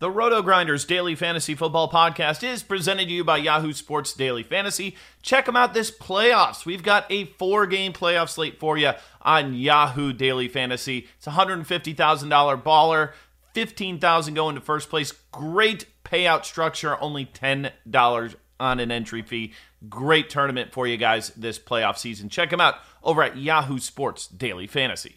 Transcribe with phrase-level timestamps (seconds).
[0.00, 4.96] The RotoGrinders Daily Fantasy Football Podcast is presented to you by Yahoo Sports Daily Fantasy.
[5.20, 6.64] Check them out this playoffs.
[6.64, 11.06] We've got a four game playoff slate for you on Yahoo Daily Fantasy.
[11.18, 13.12] It's $150,000 baller,
[13.52, 15.12] 15000 going to first place.
[15.32, 19.52] Great payout structure, only $10 on an entry fee.
[19.90, 22.30] Great tournament for you guys this playoff season.
[22.30, 25.16] Check them out over at Yahoo Sports Daily Fantasy.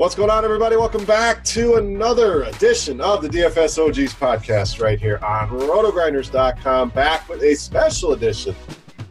[0.00, 0.76] What's going on, everybody?
[0.76, 6.88] Welcome back to another edition of the DFS OGs podcast right here on rotogrinders.com.
[6.88, 8.56] Back with a special edition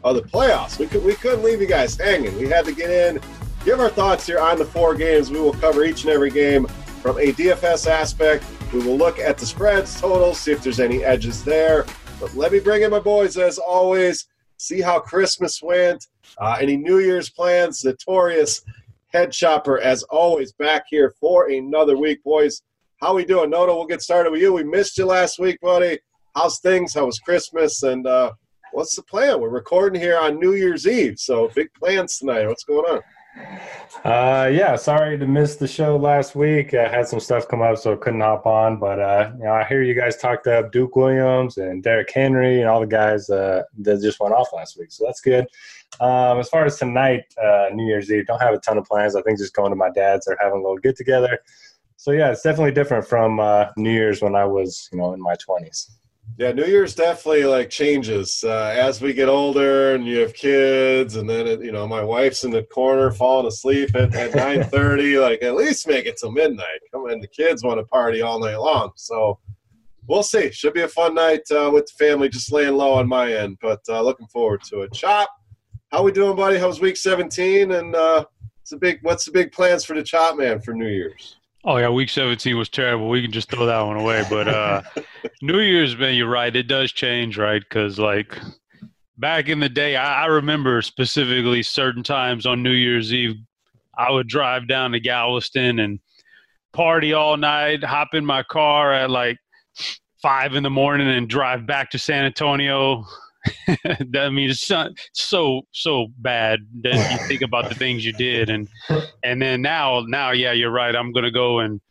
[0.03, 0.79] of the playoffs.
[0.79, 2.35] We, could, we couldn't leave you guys hanging.
[2.39, 3.22] We had to get in,
[3.63, 5.29] give our thoughts here on the four games.
[5.29, 6.66] We will cover each and every game
[7.03, 8.44] from a DFS aspect.
[8.73, 11.85] We will look at the spreads, totals, see if there's any edges there.
[12.19, 14.28] But let me bring in my boys as always.
[14.57, 16.07] See how Christmas went.
[16.39, 17.85] Uh, any New Year's plans?
[17.85, 18.63] Notorious
[19.12, 22.62] Head Chopper, as always, back here for another week, boys.
[23.02, 23.75] How we doing, Noto?
[23.75, 24.53] We'll get started with you.
[24.53, 25.97] We missed you last week, buddy.
[26.36, 26.94] How's things?
[26.94, 27.81] How was Christmas?
[27.81, 28.34] And uh,
[28.72, 29.42] what's the plan?
[29.42, 32.47] We're recording here on New Year's Eve, so big plans tonight.
[32.47, 33.02] What's going on?
[34.03, 36.73] Uh, yeah, sorry to miss the show last week.
[36.73, 38.79] I had some stuff come up, so I couldn't hop on.
[38.79, 42.62] But uh, you know, I hear you guys talked up Duke Williams and Derrick Henry
[42.62, 45.47] and all the guys uh, that just went off last week, so that's good.
[46.00, 49.16] Um, as far as tonight, uh, New Year's Eve, don't have a ton of plans.
[49.16, 51.40] I think just going to my dad's or having a little get together.
[51.97, 55.22] So yeah, it's definitely different from uh, New Year's when I was, you know, in
[55.22, 55.91] my twenties.
[56.39, 61.17] Yeah, New Year's definitely like changes uh, as we get older and you have kids,
[61.17, 64.63] and then it, you know my wife's in the corner falling asleep at, at nine
[64.63, 65.19] thirty.
[65.19, 66.79] like at least make it till midnight.
[66.94, 68.91] Come in, the kids want to party all night long.
[68.95, 69.38] So
[70.07, 70.49] we'll see.
[70.51, 72.29] Should be a fun night uh, with the family.
[72.29, 74.94] Just laying low on my end, but uh, looking forward to it.
[74.94, 75.29] Chop,
[75.91, 76.57] how we doing, buddy?
[76.57, 77.73] How's week seventeen?
[77.73, 78.23] And uh,
[78.59, 81.35] what's the big what's the big plans for the Chop Man for New Year's?
[81.66, 83.09] Oh yeah, week 17 was terrible.
[83.09, 84.23] We can just throw that one away.
[84.29, 84.82] But uh
[85.41, 86.56] New Year's, man, you're right.
[86.56, 87.61] It does change, right?
[87.61, 88.38] Because like
[89.17, 93.35] back in the day, I, I, remember specifically certain times on New Year's Eve,
[93.97, 96.00] I would drive down to Galveston and
[96.72, 99.38] party all night, hop in my car at like
[100.22, 103.03] five in the morning, and drive back to San Antonio
[104.16, 104.72] I mean, it's
[105.13, 108.67] so, so bad that you think about the things you did, and
[109.23, 110.96] and then now now yeah, you're right.
[110.96, 111.81] I'm gonna go and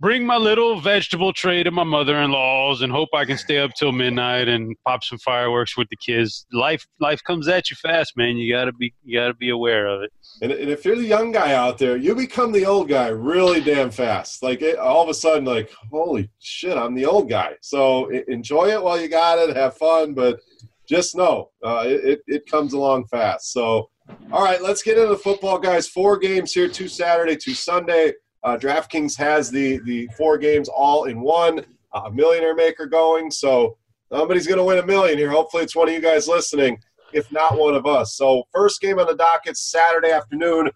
[0.00, 3.90] bring my little vegetable tray to my mother-in-law's and hope I can stay up till
[3.92, 6.46] midnight and pop some fireworks with the kids.
[6.52, 8.36] Life life comes at you fast, man.
[8.36, 10.12] You gotta be you gotta be aware of it.
[10.40, 13.60] And, and if you're the young guy out there, you become the old guy really
[13.60, 14.42] damn fast.
[14.42, 17.54] Like it, all of a sudden, like holy shit, I'm the old guy.
[17.60, 20.40] So enjoy it while you got it, have fun, but
[20.88, 23.52] just know uh, it, it comes along fast.
[23.52, 23.90] So.
[24.32, 25.86] All right, let's get into the football, guys.
[25.86, 28.14] Four games here, two Saturday, two Sunday.
[28.42, 31.60] Uh, DraftKings has the the four games all in one,
[31.92, 33.30] uh, a millionaire maker going.
[33.30, 33.76] So
[34.10, 35.30] somebody's going to win a million here.
[35.30, 36.78] Hopefully, it's one of you guys listening,
[37.12, 38.16] if not one of us.
[38.16, 40.70] So first game on the docket Saturday afternoon,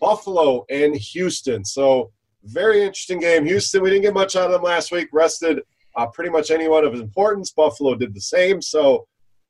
[0.00, 1.64] Buffalo and Houston.
[1.64, 2.10] So
[2.44, 3.44] very interesting game.
[3.44, 5.08] Houston, we didn't get much out of them last week.
[5.12, 5.60] Rested
[5.96, 7.52] uh, pretty much anyone of importance.
[7.52, 8.60] Buffalo did the same.
[8.60, 9.06] So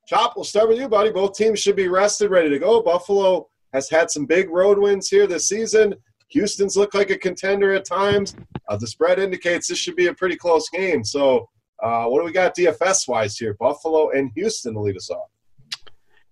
[0.06, 1.10] Chop, we'll start with you, buddy.
[1.10, 2.82] Both teams should be rested, ready to go.
[2.82, 5.94] Buffalo has had some big road wins here this season.
[6.28, 8.34] Houston's looked like a contender at times.
[8.68, 11.04] Uh, the spread indicates this should be a pretty close game.
[11.04, 11.48] So,
[11.82, 13.54] uh, what do we got DFS wise here?
[13.54, 15.28] Buffalo and Houston to lead us off.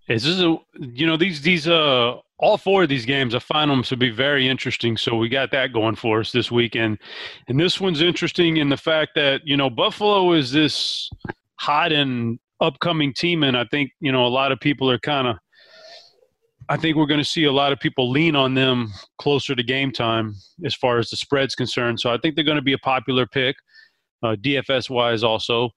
[0.09, 3.71] Is This a you know these these uh all four of these games I find
[3.71, 4.97] them to be very interesting.
[4.97, 6.99] So we got that going for us this weekend,
[7.47, 11.09] and this one's interesting in the fact that you know Buffalo is this
[11.61, 15.27] hot and upcoming team, and I think you know a lot of people are kind
[15.27, 15.37] of
[16.71, 19.63] I think we're going to see a lot of people lean on them closer to
[19.63, 21.99] game time as far as the spread's concerned.
[21.99, 23.57] So I think they're going to be a popular pick,
[24.23, 25.71] uh, DFS wise also.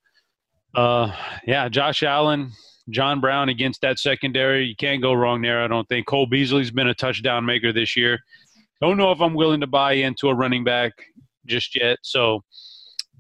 [0.76, 1.12] Uh,
[1.48, 2.52] yeah, Josh Allen,
[2.92, 4.66] John Brown against that secondary.
[4.66, 6.06] You can't go wrong there, I don't think.
[6.06, 8.20] Cole Beasley's been a touchdown maker this year.
[8.80, 10.92] Don't know if I'm willing to buy into a running back
[11.48, 11.98] just yet.
[12.04, 12.44] So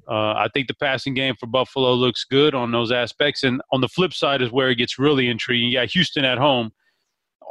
[0.07, 3.43] uh, I think the passing game for Buffalo looks good on those aspects.
[3.43, 5.71] And on the flip side is where it gets really intriguing.
[5.71, 6.71] Yeah, Houston at home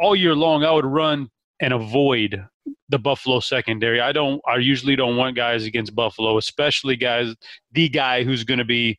[0.01, 2.45] all year long, I would run and avoid
[2.89, 4.01] the Buffalo secondary.
[4.01, 4.41] I don't.
[4.47, 7.35] I usually don't want guys against Buffalo, especially guys.
[7.73, 8.99] The guy who's going to be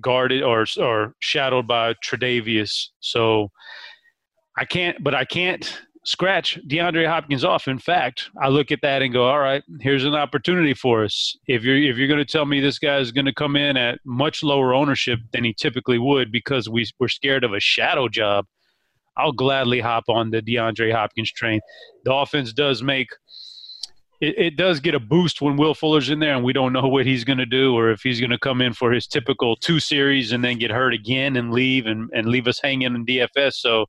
[0.00, 2.88] guarded or or shadowed by Tre'Davious.
[3.00, 3.50] So
[4.56, 5.02] I can't.
[5.02, 7.68] But I can't scratch DeAndre Hopkins off.
[7.68, 11.36] In fact, I look at that and go, all right, here's an opportunity for us.
[11.46, 13.76] If you're if you're going to tell me this guy is going to come in
[13.76, 18.08] at much lower ownership than he typically would because we we're scared of a shadow
[18.08, 18.46] job,
[19.16, 21.60] I'll gladly hop on the DeAndre Hopkins train.
[22.04, 23.08] The offense does make
[24.20, 26.88] it, it, does get a boost when Will Fuller's in there, and we don't know
[26.88, 29.54] what he's going to do or if he's going to come in for his typical
[29.54, 33.06] two series and then get hurt again and leave and, and leave us hanging in
[33.06, 33.54] DFS.
[33.54, 33.86] So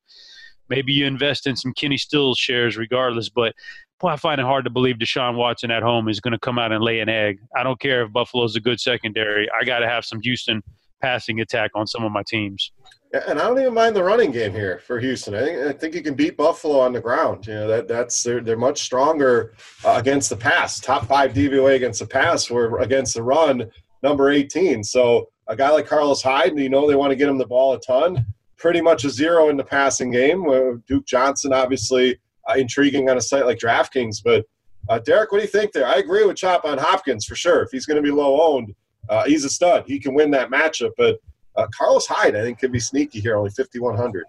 [0.69, 3.30] maybe you invest in some Kenny Stills shares regardless.
[3.30, 3.54] But
[4.00, 6.57] boy, I find it hard to believe Deshaun Watson at home is going to come
[6.57, 7.39] out and lay an egg.
[7.56, 9.48] I don't care if Buffalo's a good secondary.
[9.51, 10.62] I got to have some Houston
[11.01, 12.71] passing attack on some of my teams.
[13.12, 15.33] And I don't even mind the running game here for Houston.
[15.33, 17.48] I think I think you can beat Buffalo on the ground.
[17.48, 20.80] You know that that's they're they're much stronger uh, against the pass.
[20.80, 22.51] Top five DVOA against the pass.
[22.51, 23.72] Were against the run
[24.04, 24.83] number 18.
[24.83, 27.74] So a guy like Carlos Hyde, you know they want to get him the ball
[27.74, 28.25] a ton.
[28.59, 30.83] Pretty much a zero in the passing game.
[30.88, 32.19] Duke Johnson, obviously
[32.50, 34.21] uh, intriguing on a site like DraftKings.
[34.23, 34.45] But
[34.89, 35.88] uh, Derek, what do you think there?
[35.88, 37.61] I agree with Chop on Hopkins for sure.
[37.61, 38.73] If he's going to be low owned,
[39.09, 39.85] uh, he's a stud.
[39.88, 40.91] He can win that matchup.
[40.97, 41.19] But
[41.56, 44.25] uh, Carlos Hyde, I think, could be sneaky here, only 5,100.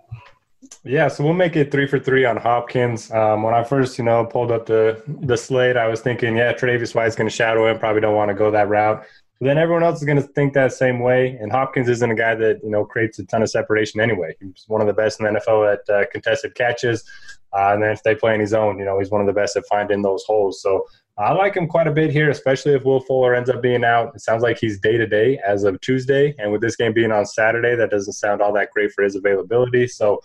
[0.84, 3.10] Yeah, so we'll make it three for three on Hopkins.
[3.10, 6.52] Um, when I first, you know, pulled up the the slate, I was thinking, yeah,
[6.52, 7.78] Tre'Davious White's going to shadow him.
[7.78, 9.04] Probably don't want to go that route.
[9.40, 11.38] But then everyone else is going to think that same way.
[11.40, 14.36] And Hopkins isn't a guy that you know creates a ton of separation anyway.
[14.40, 17.08] He's one of the best in the NFL at uh, contested catches.
[17.52, 19.32] Uh, and then if they play in his own, you know, he's one of the
[19.32, 20.62] best at finding those holes.
[20.62, 20.84] So
[21.18, 24.14] I like him quite a bit here, especially if Will Fuller ends up being out.
[24.14, 27.12] It sounds like he's day to day as of Tuesday, and with this game being
[27.12, 29.86] on Saturday, that doesn't sound all that great for his availability.
[29.86, 30.20] So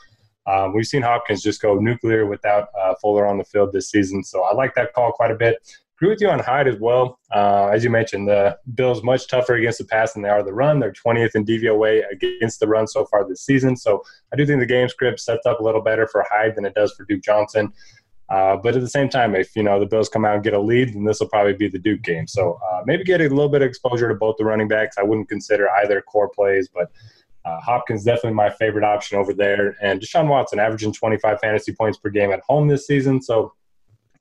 [0.48, 4.24] um, we've seen Hopkins just go nuclear without uh, Fuller on the field this season.
[4.24, 5.58] So I like that call quite a bit.
[5.98, 7.20] Agree with you on Hyde as well.
[7.34, 10.54] Uh, as you mentioned, the Bills much tougher against the pass than they are the
[10.54, 10.80] run.
[10.80, 13.78] They're 20th in DVOA against the run so far this season.
[13.78, 16.66] So I do think the game script sets up a little better for Hyde than
[16.66, 17.72] it does for Duke Johnson.
[18.30, 20.54] Uh, but at the same time, if you know the Bills come out and get
[20.54, 22.28] a lead, then this will probably be the Duke game.
[22.28, 24.98] So uh, maybe get a little bit of exposure to both the running backs.
[24.98, 26.92] I wouldn't consider either core plays, but
[27.46, 29.78] uh, Hopkins definitely my favorite option over there.
[29.82, 33.22] And Deshaun Watson averaging 25 fantasy points per game at home this season.
[33.22, 33.54] So,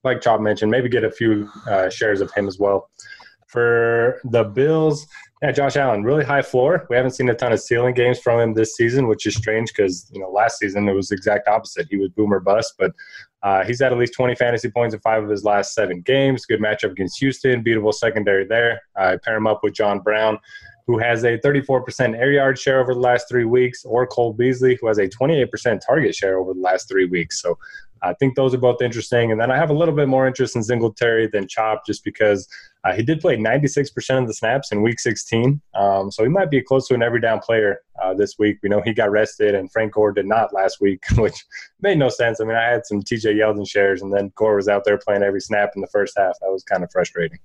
[0.04, 2.90] like Chop mentioned, maybe get a few uh, shares of him as well.
[3.46, 5.06] For the Bills,
[5.44, 6.86] yeah, Josh Allen, really high floor.
[6.88, 9.68] We haven't seen a ton of ceiling games from him this season, which is strange
[9.68, 11.86] because you know last season it was the exact opposite.
[11.90, 12.92] He was boomer bust, but
[13.42, 16.46] uh, he's had at least 20 fantasy points in five of his last seven games.
[16.46, 18.80] Good matchup against Houston, beatable secondary there.
[18.96, 20.38] I pair him up with John Brown,
[20.86, 24.78] who has a 34% air yard share over the last three weeks, or Cole Beasley,
[24.80, 27.42] who has a 28% target share over the last three weeks.
[27.42, 27.58] So
[28.04, 29.32] I think those are both interesting.
[29.32, 32.46] And then I have a little bit more interest in Singletary than Chop just because
[32.84, 35.60] uh, he did play 96% of the snaps in week 16.
[35.74, 38.58] Um, so he might be close to an every down player uh, this week.
[38.62, 41.36] We know he got rested and Frank Gore did not last week, which
[41.80, 42.40] made no sense.
[42.40, 45.22] I mean, I had some TJ Yeldon shares and then Gore was out there playing
[45.22, 46.34] every snap in the first half.
[46.40, 47.38] That was kind of frustrating.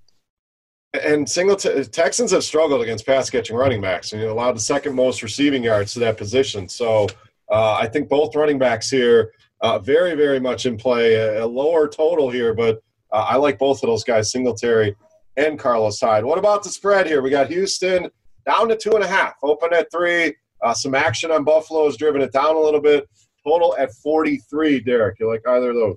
[0.93, 4.95] And single Texans have struggled against pass catching running backs, and you allowed the second
[4.95, 6.67] most receiving yards to that position.
[6.67, 7.05] So
[7.51, 11.15] uh, I think both running backs here uh, very, very much in play.
[11.15, 14.95] A, a lower total here, but uh, I like both of those guys, Singletary
[15.37, 16.25] and Carlos Hyde.
[16.25, 17.21] What about the spread here?
[17.21, 18.09] We got Houston
[18.45, 20.35] down to two and a half, open at three.
[20.61, 23.07] Uh, some action on Buffalo has driven it down a little bit.
[23.47, 25.19] Total at 43, Derek.
[25.19, 25.95] You like either of those?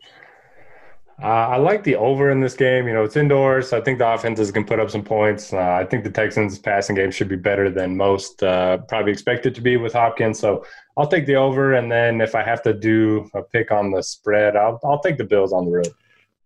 [1.22, 2.86] Uh, I like the over in this game.
[2.88, 3.72] You know, it's indoors.
[3.72, 5.52] I think the offenses can put up some points.
[5.52, 9.54] Uh, I think the Texans' passing game should be better than most uh, probably expected
[9.54, 10.38] to be with Hopkins.
[10.38, 10.64] So
[10.96, 11.74] I'll take the over.
[11.74, 15.18] And then if I have to do a pick on the spread, I'll, I'll take
[15.18, 15.88] the Bills on the road.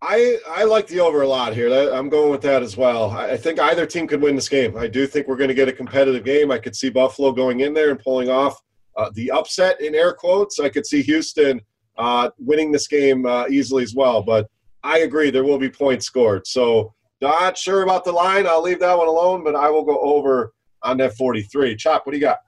[0.03, 1.71] I, I like the over a lot here.
[1.93, 3.11] I'm going with that as well.
[3.11, 4.77] I think either team could win this game.
[4.77, 6.51] I do think we're going to get a competitive game.
[6.51, 8.61] I could see Buffalo going in there and pulling off
[8.97, 10.61] uh, the upset in air quotes.
[10.61, 11.61] I could see Houston
[11.97, 14.23] uh, winning this game uh, easily as well.
[14.23, 14.49] But
[14.85, 16.47] I agree, there will be points scored.
[16.47, 18.47] So not sure about the line.
[18.47, 21.75] I'll leave that one alone, but I will go over on that 43.
[21.77, 22.39] Chop, what do you got?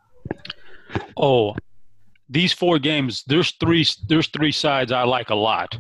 [1.17, 1.57] Oh,
[2.31, 5.79] these four games, there's three there's three sides I like a lot.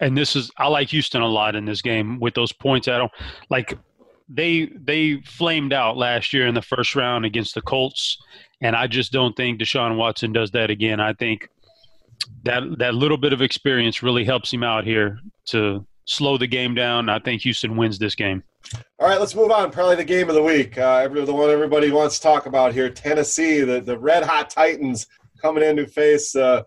[0.00, 2.88] And this is I like Houston a lot in this game with those points.
[2.88, 3.12] I don't
[3.50, 3.76] like
[4.28, 8.18] they they flamed out last year in the first round against the Colts,
[8.60, 11.00] and I just don't think Deshaun Watson does that again.
[11.00, 11.48] I think
[12.44, 16.74] that that little bit of experience really helps him out here to slow the game
[16.74, 17.08] down.
[17.08, 18.42] I think Houston wins this game.
[18.98, 19.70] All right, let's move on.
[19.70, 20.76] Probably the game of the week.
[20.76, 25.06] Uh, the one everybody wants to talk about here Tennessee, the, the red hot Titans
[25.40, 26.62] coming in to face uh,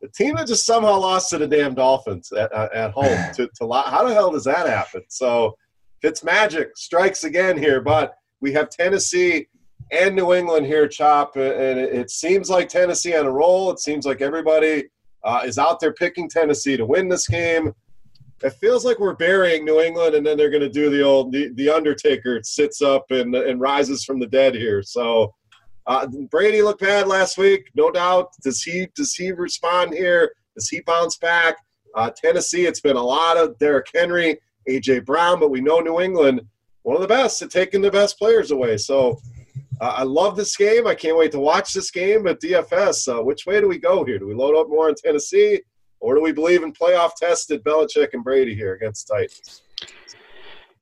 [0.00, 3.04] the team that just somehow lost to the damn Dolphins at, uh, at home.
[3.34, 5.02] to, to How the hell does that happen?
[5.08, 5.56] So
[6.02, 9.48] Fitzmagic strikes again here, but we have Tennessee
[9.90, 13.70] and New England here, Chop, and it seems like Tennessee on a roll.
[13.70, 14.84] It seems like everybody
[15.24, 17.72] uh, is out there picking Tennessee to win this game
[18.42, 21.32] it feels like we're burying New England, and then they're going to do the old
[21.32, 24.82] the, the Undertaker sits up and and rises from the dead here.
[24.82, 25.34] So
[25.88, 28.28] uh, Brady looked bad last week, no doubt.
[28.42, 30.32] Does he does he respond here?
[30.54, 31.56] Does he bounce back?
[31.94, 36.00] Uh, Tennessee, it's been a lot of Derrick Henry, AJ Brown, but we know New
[36.00, 36.42] England
[36.88, 38.78] one of the best at taking the best players away.
[38.78, 39.20] So
[39.78, 40.86] uh, I love this game.
[40.86, 42.24] I can't wait to watch this game.
[42.24, 44.18] But DFS, uh, which way do we go here?
[44.18, 45.60] Do we load up more on Tennessee?
[46.00, 49.62] Or do we believe in playoff tested Belichick and Brady here against Titans?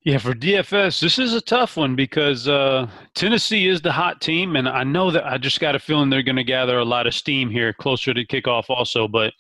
[0.07, 4.55] Yeah, for DFS, this is a tough one because uh, Tennessee is the hot team,
[4.55, 7.09] and I know that I just got a feeling they're going to gather a lot
[7.09, 9.09] of steam here closer to kickoff, also.
[9.09, 9.35] But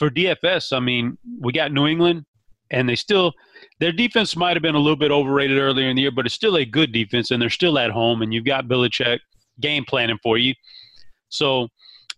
[0.00, 2.24] for DFS, I mean, we got New England,
[2.72, 3.32] and they still
[3.78, 6.34] their defense might have been a little bit overrated earlier in the year, but it's
[6.34, 9.20] still a good defense, and they're still at home, and you've got Belichick
[9.60, 10.52] game planning for you.
[11.28, 11.68] So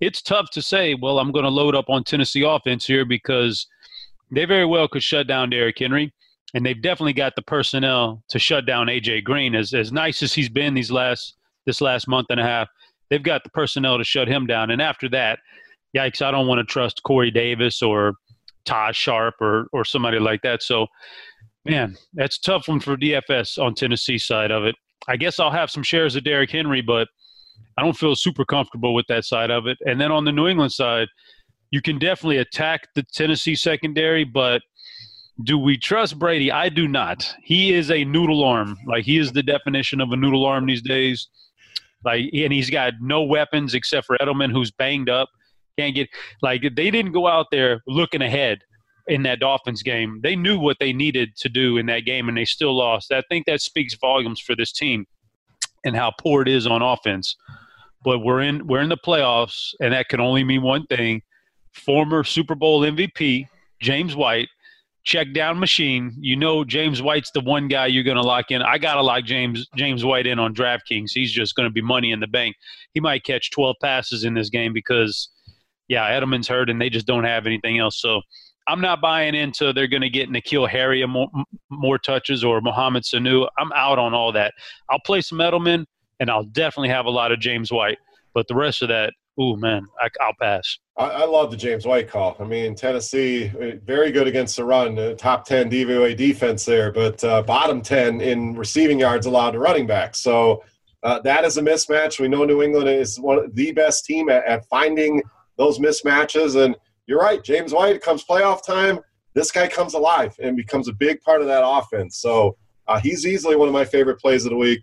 [0.00, 3.66] it's tough to say, well, I'm going to load up on Tennessee offense here because
[4.30, 6.14] they very well could shut down Derrick Henry.
[6.54, 9.54] And they've definitely got the personnel to shut down AJ Green.
[9.54, 11.34] As as nice as he's been these last
[11.66, 12.68] this last month and a half,
[13.10, 14.70] they've got the personnel to shut him down.
[14.70, 15.40] And after that,
[15.96, 18.14] yikes, I don't want to trust Corey Davis or
[18.66, 20.62] Tajaé Sharpe or or somebody like that.
[20.62, 20.86] So
[21.64, 24.76] man, that's tough one for DFS on Tennessee side of it.
[25.08, 27.08] I guess I'll have some shares of Derrick Henry, but
[27.76, 29.78] I don't feel super comfortable with that side of it.
[29.86, 31.08] And then on the New England side,
[31.70, 34.62] you can definitely attack the Tennessee secondary, but
[35.42, 36.52] do we trust Brady?
[36.52, 37.34] I do not.
[37.42, 38.78] He is a noodle arm.
[38.86, 41.28] Like he is the definition of a noodle arm these days.
[42.04, 45.28] Like and he's got no weapons except for Edelman, who's banged up.
[45.78, 46.08] Can't get
[46.42, 48.60] like they didn't go out there looking ahead
[49.08, 50.20] in that Dolphins game.
[50.22, 53.12] They knew what they needed to do in that game, and they still lost.
[53.12, 55.06] I think that speaks volumes for this team
[55.84, 57.36] and how poor it is on offense
[58.04, 61.22] but we're in we're in the playoffs, and that can only mean one thing:
[61.72, 63.48] former Super Bowl MVP
[63.80, 64.48] James White,
[65.04, 66.14] check down machine.
[66.18, 68.62] You know James White's the one guy you're going to lock in.
[68.62, 71.10] I got to lock James James White in on DraftKings.
[71.12, 72.56] He's just going to be money in the bank.
[72.94, 75.28] He might catch 12 passes in this game because,
[75.88, 78.00] yeah, Edelman's hurt and they just don't have anything else.
[78.00, 78.22] So
[78.66, 81.28] I'm not buying into they're going to get N'Keal Harry more,
[81.70, 83.46] more touches or Mohamed Sanu.
[83.58, 84.54] I'm out on all that.
[84.88, 85.84] I'll play some Edelman
[86.18, 87.98] and I'll definitely have a lot of James White.
[88.32, 90.78] But the rest of that, oh man, I, will pass.
[90.96, 92.36] I, I, love the James White call.
[92.38, 93.48] I mean, Tennessee
[93.84, 98.20] very good against the run, uh, top ten DVOA defense there, but uh, bottom ten
[98.20, 100.20] in receiving yards allowed to running backs.
[100.20, 100.62] So
[101.02, 102.18] uh, that is a mismatch.
[102.18, 105.22] We know New England is one of the best team at, at finding
[105.56, 106.74] those mismatches, and
[107.06, 107.42] you're right.
[107.42, 109.00] James White comes playoff time.
[109.34, 112.18] This guy comes alive and becomes a big part of that offense.
[112.18, 114.82] So uh, he's easily one of my favorite plays of the week.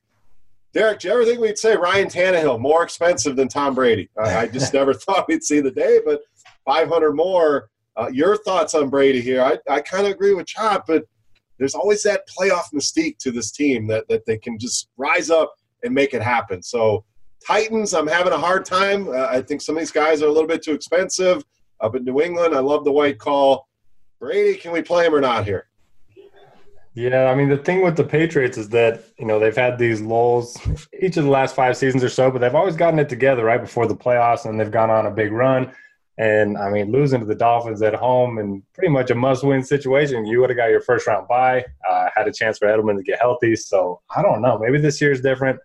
[0.74, 4.10] Derek, do you ever think we'd say Ryan Tannehill more expensive than Tom Brady?
[4.18, 6.22] I, I just never thought we'd see the day, but
[6.66, 7.70] 500 more.
[7.98, 9.42] Uh, your thoughts on Brady here?
[9.42, 11.04] I, I kind of agree with Chop, but
[11.60, 15.54] there's always that playoff mystique to this team that, that they can just rise up
[15.84, 16.64] and make it happen.
[16.64, 17.04] So
[17.46, 19.10] Titans, I'm having a hard time.
[19.10, 21.44] Uh, I think some of these guys are a little bit too expensive.
[21.82, 23.68] Up in New England, I love the white call.
[24.20, 25.68] Brady, can we play him or not here?
[26.94, 30.02] Yeah, I mean the thing with the Patriots is that you know they've had these
[30.02, 30.60] lulls
[31.00, 33.62] each of the last five seasons or so, but they've always gotten it together right
[33.62, 35.72] before the playoffs, and they've gone on a big run.
[36.18, 40.26] And I mean, losing to the Dolphins at home and pretty much a must-win situation.
[40.26, 43.04] You would have got your first round bye, uh, had a chance for Edelman to
[43.04, 43.56] get healthy.
[43.56, 44.60] So I don't know.
[44.60, 45.60] Maybe this year is different.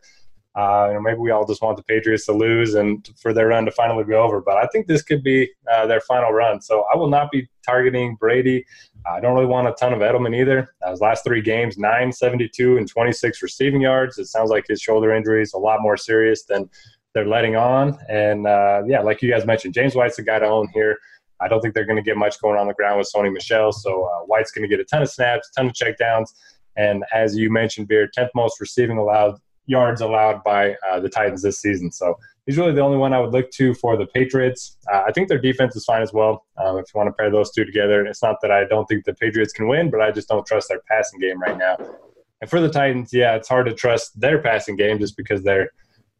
[0.54, 3.48] Uh, you know, maybe we all just want the Patriots to lose and for their
[3.48, 4.40] run to finally be over.
[4.40, 6.62] But I think this could be uh, their final run.
[6.62, 8.64] So I will not be targeting Brady.
[9.08, 10.74] I don't really want a ton of Edelman either.
[10.88, 14.18] His last three games, 972 and 26 receiving yards.
[14.18, 16.68] It sounds like his shoulder injury is a lot more serious than
[17.14, 17.98] they're letting on.
[18.08, 20.98] And uh, yeah, like you guys mentioned, James White's the guy to own here.
[21.40, 23.72] I don't think they're going to get much going on the ground with Sony Michel.
[23.72, 26.28] So uh, White's going to get a ton of snaps, ton of checkdowns.
[26.76, 31.42] And as you mentioned, Beer, 10th most receiving allowed yards allowed by uh, the Titans
[31.42, 31.90] this season.
[31.90, 32.14] So
[32.46, 34.78] he's really the only one I would look to for the Patriots.
[34.92, 36.46] Uh, I think their defense is fine as well.
[36.56, 39.04] Um, if you want to pair those two together, it's not that I don't think
[39.04, 41.76] the Patriots can win, but I just don't trust their passing game right now.
[42.40, 45.70] And for the Titans, yeah, it's hard to trust their passing game just because their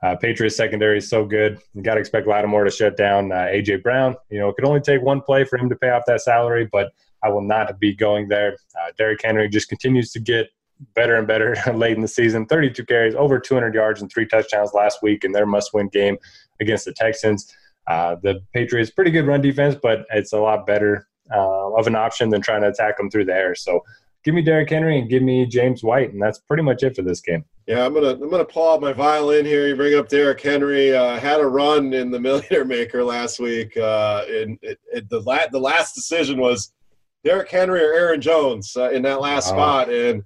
[0.03, 1.59] uh, Patriots secondary is so good.
[1.75, 4.17] You got to expect Lattimore to shut down uh, AJ Brown.
[4.31, 6.69] You know, it could only take one play for him to pay off that salary,
[6.71, 6.93] but
[7.23, 8.57] I will not be going there.
[8.79, 10.49] Uh, Derrick Henry just continues to get
[10.95, 12.47] better and better late in the season.
[12.47, 16.17] 32 carries, over 200 yards, and three touchdowns last week in their must-win game
[16.61, 17.53] against the Texans.
[17.87, 21.95] Uh, the Patriots pretty good run defense, but it's a lot better uh, of an
[21.95, 23.55] option than trying to attack them through the air.
[23.55, 23.81] So
[24.25, 27.03] give me Derrick Henry and give me James White, and that's pretty much it for
[27.03, 27.45] this game.
[27.67, 29.67] Yeah, I'm gonna I'm gonna pull out my violin here.
[29.67, 30.95] You bring up Derrick Henry.
[30.95, 33.77] Uh, had a run in the Millionaire Maker last week.
[33.77, 36.73] Uh, and it, it, the la- the last decision was
[37.25, 40.23] Derrick Henry or Aaron Jones uh, in that last spot, and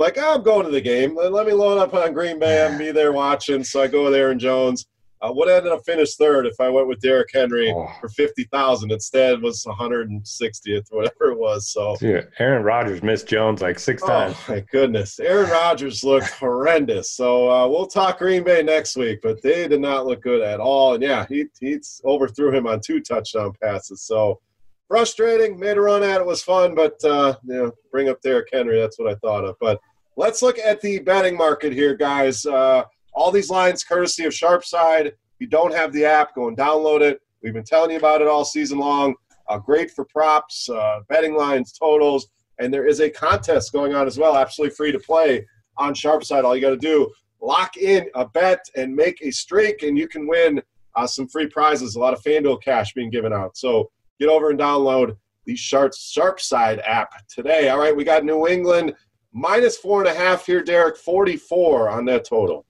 [0.00, 1.14] like, oh, I'm going to the game.
[1.14, 3.62] Let me load up on Green Bay and be there watching.
[3.62, 4.86] So I go with Aaron Jones.
[5.22, 7.86] Uh, would ended up finished third if I went with Derrick Henry oh.
[8.00, 11.70] for fifty thousand instead was one hundred and sixtieth, whatever it was.
[11.70, 14.34] So Dude, Aaron Rodgers missed Jones like six times.
[14.48, 17.10] Oh my goodness, Aaron Rodgers looked horrendous.
[17.10, 20.58] So uh, we'll talk Green Bay next week, but they did not look good at
[20.58, 20.94] all.
[20.94, 24.00] And yeah, he he overthrew him on two touchdown passes.
[24.06, 24.40] So
[24.88, 25.60] frustrating.
[25.60, 28.80] Made a run at it was fun, but uh, you know, bring up Derrick Henry.
[28.80, 29.78] That's what I thought of, but.
[30.16, 32.44] Let's look at the betting market here, guys.
[32.44, 35.06] Uh, all these lines courtesy of Sharpside.
[35.06, 37.20] If you don't have the app, go and download it.
[37.42, 39.14] We've been telling you about it all season long.
[39.48, 44.06] Uh, great for props, uh, betting lines, totals, and there is a contest going on
[44.06, 45.46] as well, absolutely free to play
[45.76, 46.44] on Sharpside.
[46.44, 50.06] All you got to do, lock in a bet and make a streak, and you
[50.06, 50.60] can win
[50.96, 51.96] uh, some free prizes.
[51.96, 53.56] A lot of FanDuel cash being given out.
[53.56, 57.70] So get over and download the Sharp Sharpside app today.
[57.70, 58.94] All right, we got New England
[59.32, 60.96] minus four and a half here, Derek.
[60.96, 62.66] Forty-four on that total.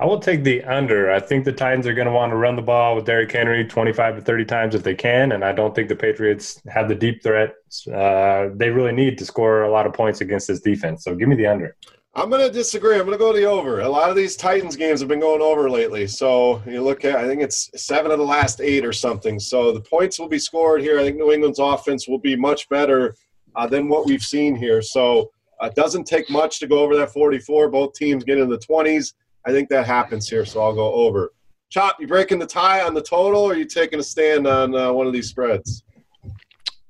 [0.00, 1.10] I will take the under.
[1.10, 3.64] I think the Titans are going to want to run the ball with Derrick Henry
[3.64, 5.32] 25 to 30 times if they can.
[5.32, 7.54] And I don't think the Patriots have the deep threat
[7.92, 11.02] uh, they really need to score a lot of points against this defense.
[11.02, 11.76] So give me the under.
[12.14, 12.94] I'm going to disagree.
[12.94, 13.80] I'm going to go to the over.
[13.80, 16.06] A lot of these Titans games have been going over lately.
[16.06, 19.38] So you look at, I think it's seven of the last eight or something.
[19.38, 20.98] So the points will be scored here.
[20.98, 23.16] I think New England's offense will be much better
[23.56, 24.80] uh, than what we've seen here.
[24.80, 27.68] So it uh, doesn't take much to go over that 44.
[27.68, 29.14] Both teams get in the 20s.
[29.46, 31.32] I think that happens here, so I'll go over.
[31.70, 34.74] Chop, you breaking the tie on the total, or are you taking a stand on
[34.74, 35.82] uh, one of these spreads?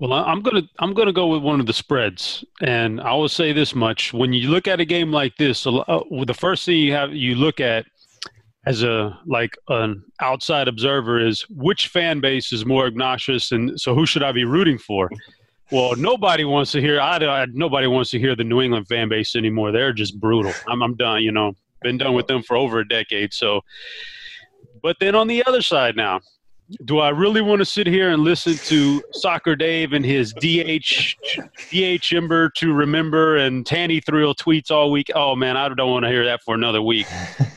[0.01, 3.53] Well, I'm gonna I'm gonna go with one of the spreads, and I will say
[3.53, 5.83] this much: when you look at a game like this, uh,
[6.25, 7.85] the first thing you have you look at
[8.67, 13.93] as a like an outside observer is which fan base is more obnoxious, and so
[13.93, 15.11] who should I be rooting for?
[15.71, 17.01] Well, nobody wants to hear.
[17.01, 19.71] I, I, nobody wants to hear the New England fan base anymore.
[19.71, 20.53] They're just brutal.
[20.67, 21.23] I'm, I'm done.
[21.23, 21.53] You know,
[21.83, 23.35] been done with them for over a decade.
[23.35, 23.61] So,
[24.83, 26.21] but then on the other side now,
[26.85, 31.17] do I really want to sit here and listen to Soccer Dave and his DH
[31.71, 35.11] DH Ember to remember and Tanny Thrill tweets all week?
[35.15, 37.07] Oh man, I don't want to hear that for another week.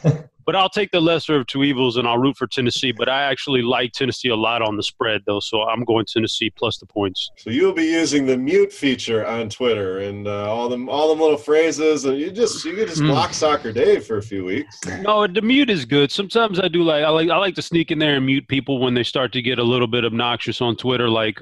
[0.46, 2.92] but I'll take the lesser of two evils and I'll root for Tennessee.
[2.92, 6.50] But I actually like Tennessee a lot on the spread, though, so I'm going Tennessee
[6.50, 7.30] plus the points.
[7.38, 11.20] So you'll be using the mute feature on Twitter and uh, all them all them
[11.20, 13.08] little phrases, and you just you can just Mm.
[13.10, 14.80] block Soccer Dave for a few weeks.
[15.02, 16.12] No, the mute is good.
[16.12, 18.80] Sometimes I do like I like I like to sneak in there and mute people
[18.80, 21.10] when they start to get a little bit obnoxious on Twitter.
[21.10, 21.42] Like,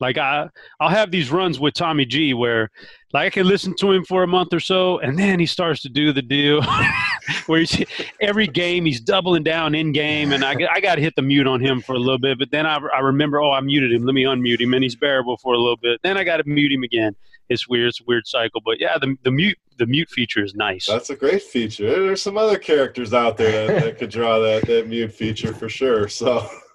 [0.00, 0.48] like I
[0.80, 2.70] I'll have these runs with Tommy G where
[3.14, 5.80] like I can listen to him for a month or so, and then he starts
[5.82, 6.60] to do the deal
[7.46, 7.84] where he's
[8.20, 11.46] every game he's doubling down in game, and I, I got to hit the mute
[11.46, 12.40] on him for a little bit.
[12.40, 14.04] But then I, I remember, oh, I muted him.
[14.04, 16.00] Let me unmute him, and he's bearable for a little bit.
[16.02, 17.14] Then I got to mute him again.
[17.48, 17.88] It's weird.
[17.88, 18.60] It's a weird cycle.
[18.64, 20.86] But yeah, the the mute the mute feature is nice.
[20.86, 21.88] That's a great feature.
[21.88, 25.68] There's some other characters out there that, that could draw that, that mute feature for
[25.68, 26.08] sure.
[26.08, 26.46] So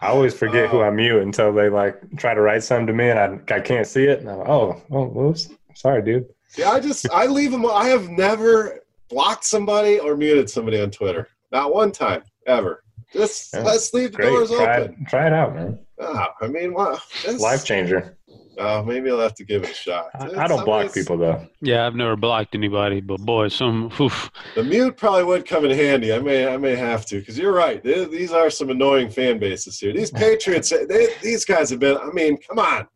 [0.00, 0.82] I always forget who Oh.
[0.82, 3.60] I um, mute until they like try to write something to me and I, I
[3.60, 4.20] can't see it.
[4.20, 5.50] And I'm like, oh, oh, whoops.
[5.76, 6.26] Sorry, dude.
[6.56, 7.66] yeah, I just I leave them.
[7.66, 11.28] I have never blocked somebody or muted somebody on Twitter.
[11.52, 12.82] Not one time ever.
[13.12, 14.30] Just Yeah, let's leave the Great.
[14.30, 14.96] doors Try open.
[15.02, 15.78] it, try it out, man.
[16.00, 17.00] Ah, I mean, what?
[17.24, 18.16] This, Life changer.
[18.58, 20.08] Oh, maybe I'll have to give it a shot.
[20.14, 21.46] I, I don't block people though.
[21.60, 24.30] Yeah, I've never blocked anybody, but boy, some oof.
[24.54, 26.10] The mute probably would come in handy.
[26.12, 27.82] I may, I may have to because you're right.
[27.84, 29.92] Th- These are some annoying fan bases here.
[29.92, 31.98] These Patriots, they, these guys have been.
[31.98, 32.88] I mean, come on,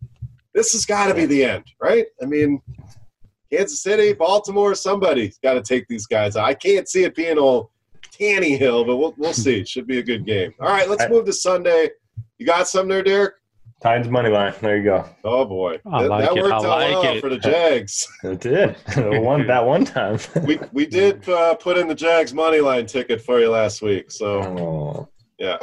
[0.55, 2.07] this has got to be the end, right?
[2.23, 2.61] I mean,
[3.53, 6.37] Kansas City, Baltimore, somebody's got to take these guys.
[6.37, 7.69] I can't see it being old
[8.19, 9.61] Tannehill, but we'll we'll see.
[9.61, 10.53] It should be a good game.
[10.61, 11.91] All right, let's move to Sunday.
[12.39, 13.35] You got some there, Derek?
[13.83, 14.53] Tides money line.
[14.61, 15.09] There you go.
[15.25, 16.43] Oh boy, I that, like that it.
[16.43, 17.21] worked I out like well it.
[17.21, 18.07] for the Jags.
[18.25, 18.77] It did.
[19.25, 20.19] one that one time.
[20.45, 24.11] we we did uh, put in the Jags money line ticket for you last week,
[24.11, 24.43] so.
[24.43, 25.09] oh,
[25.39, 25.57] Yeah.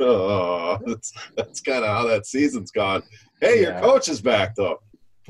[0.00, 3.02] oh, that's that's kind of how that season's gone.
[3.40, 4.80] Hey, your coach is back though.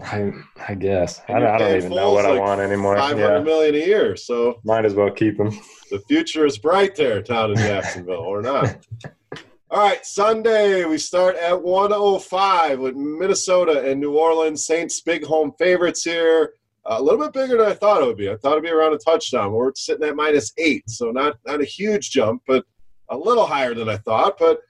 [0.02, 0.30] I,
[0.68, 1.22] I guess.
[1.28, 2.96] I, I don't even know what Foles I want anymore.
[2.96, 3.42] Five hundred Yeah.
[3.44, 4.16] million a year.
[4.16, 5.50] So Might as well keep him.
[5.90, 8.76] the future is bright there, town in Jacksonville, or not.
[9.70, 15.52] All right, Sunday we start at 105 with Minnesota and New Orleans Saints big home
[15.58, 16.52] favorites here.
[16.84, 18.30] a little bit bigger than I thought it would be.
[18.30, 19.52] I thought it'd be around a touchdown.
[19.52, 22.64] We're sitting at minus eight, so not not a huge jump, but
[23.10, 24.36] a little higher than I thought.
[24.38, 24.60] But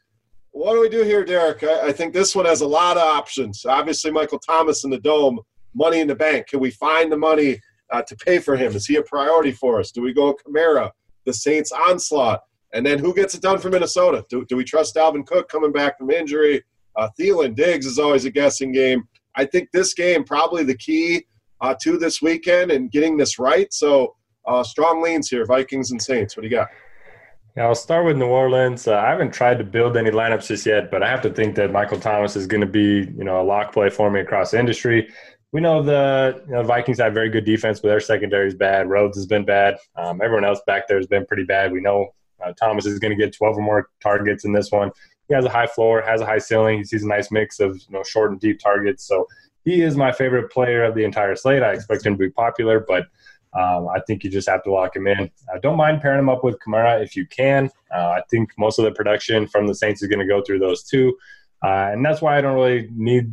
[0.57, 1.63] what do we do here, Derek?
[1.63, 3.67] I, I think this one has a lot of options.
[3.67, 5.39] Obviously, Michael Thomas in the dome,
[5.75, 6.47] money in the bank.
[6.47, 7.61] Can we find the money
[7.93, 8.75] uh, to pay for him?
[8.75, 9.91] Is he a priority for us?
[9.91, 10.91] Do we go Kamara,
[11.27, 12.41] the Saints onslaught?
[12.73, 14.25] And then who gets it done for Minnesota?
[14.31, 16.65] Do, do we trust Dalvin Cook coming back from injury?
[16.97, 19.07] Uh, Thielen, Diggs is always a guessing game.
[19.35, 21.27] I think this game probably the key
[21.61, 23.71] uh, to this weekend and getting this right.
[23.75, 24.17] So
[24.47, 26.35] uh, strong leans here, Vikings and Saints.
[26.35, 26.69] What do you got?
[27.57, 28.87] Yeah, I'll start with New Orleans.
[28.87, 31.57] Uh, I haven't tried to build any lineups just yet, but I have to think
[31.57, 34.51] that Michael Thomas is going to be, you know, a lock play for me across
[34.51, 35.09] the industry.
[35.53, 38.91] We know the you know, Vikings have very good defense, but their secondary is bad.
[38.91, 39.79] Rhodes has been bad.
[39.97, 41.73] Um, everyone else back there has been pretty bad.
[41.73, 42.15] We know
[42.45, 44.91] uh, Thomas is going to get 12 or more targets in this one.
[45.29, 46.77] He has a high floor, has a high ceiling.
[46.79, 49.07] He sees a nice mix of you know short and deep targets.
[49.07, 49.27] So
[49.65, 51.63] he is my favorite player of the entire slate.
[51.63, 53.07] I expect him to be popular, but
[53.59, 55.31] um, I think you just have to lock him in.
[55.53, 57.71] I don't mind pairing him up with Kamara if you can.
[57.95, 60.59] Uh, I think most of the production from the Saints is going to go through
[60.59, 61.17] those two,
[61.65, 63.33] uh, and that's why I don't really need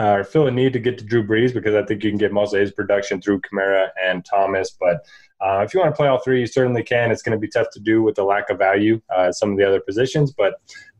[0.00, 2.18] uh, or feel a need to get to Drew Brees because I think you can
[2.18, 4.70] get most of his production through Kamara and Thomas.
[4.70, 5.04] But
[5.40, 7.10] uh, if you want to play all three, you certainly can.
[7.10, 9.52] It's going to be tough to do with the lack of value uh, at some
[9.52, 10.54] of the other positions, but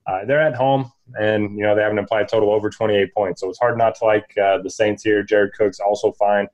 [0.06, 3.40] uh, they're at home, and you know they have an implied total over 28 points,
[3.40, 5.22] so it's hard not to like uh, the Saints here.
[5.22, 6.46] Jared Cook's also fine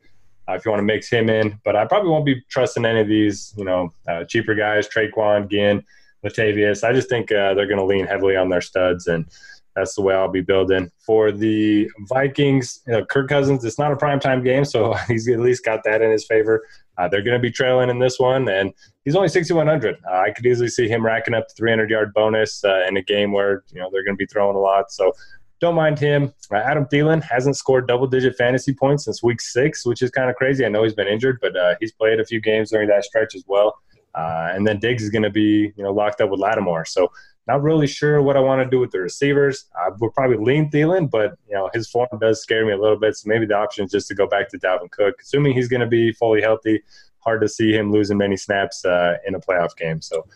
[0.48, 1.58] uh, if you want to mix him in.
[1.64, 5.50] But I probably won't be trusting any of these, you know, uh, cheaper guys, Tre'Quan,
[5.50, 5.84] Ginn,
[6.24, 6.84] Latavius.
[6.84, 9.26] I just think uh, they're going to lean heavily on their studs, and
[9.74, 10.90] that's the way I'll be building.
[10.98, 15.40] For the Vikings, you know, Kirk Cousins, it's not a primetime game, so he's at
[15.40, 16.66] least got that in his favor.
[16.98, 18.72] Uh, they're going to be trailing in this one, and
[19.04, 19.96] he's only 6,100.
[20.08, 23.02] Uh, I could easily see him racking up the 300 yard bonus uh, in a
[23.02, 24.90] game where, you know, they're going to be throwing a lot.
[24.90, 25.12] So
[25.60, 26.32] don't mind him.
[26.50, 30.28] Uh, Adam Thielen hasn't scored double digit fantasy points since week six, which is kind
[30.28, 30.64] of crazy.
[30.64, 33.34] I know he's been injured, but uh, he's played a few games during that stretch
[33.34, 33.78] as well.
[34.14, 36.84] Uh, and then Diggs is going to be, you know, locked up with Lattimore.
[36.86, 37.10] So
[37.46, 39.66] not really sure what I want to do with the receivers.
[39.76, 42.98] I would probably lean Thielen, but you know his form does scare me a little
[42.98, 43.16] bit.
[43.16, 45.80] So maybe the option is just to go back to Dalvin Cook, assuming he's going
[45.80, 46.82] to be fully healthy.
[47.20, 50.00] Hard to see him losing many snaps uh, in a playoff game.
[50.02, 50.26] So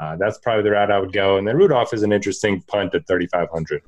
[0.00, 1.38] uh, that's probably the route I would go.
[1.38, 3.82] And then Rudolph is an interesting punt at 3,500.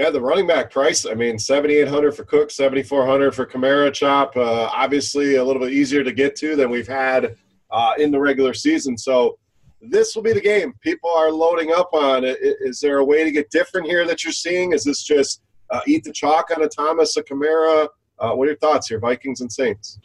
[0.00, 1.04] Yeah, the running back price.
[1.04, 4.34] I mean, seventy eight hundred for Cook, seventy four hundred for Kamara Chop.
[4.34, 7.36] Uh, obviously, a little bit easier to get to than we've had
[7.70, 8.96] uh, in the regular season.
[8.96, 9.38] So
[9.82, 10.72] this will be the game.
[10.80, 12.24] People are loading up on.
[12.24, 14.72] Is there a way to get different here that you're seeing?
[14.72, 17.86] Is this just uh, eat the chalk on a Thomas, a Kamara?
[18.18, 19.98] Uh, what are your thoughts here, Vikings and Saints?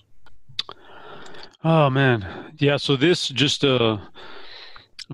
[1.63, 2.75] Oh man, yeah.
[2.75, 3.97] So this just uh,